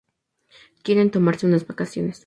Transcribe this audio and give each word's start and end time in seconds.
Quiere 0.81 1.07
tomarse 1.09 1.45
unas 1.45 1.67
vacaciones. 1.67 2.19